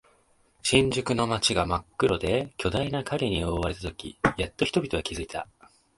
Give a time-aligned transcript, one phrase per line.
[0.63, 5.47] 新宿の街が真っ黒で巨大な影に覆われたとき、やっと人々は気づいた。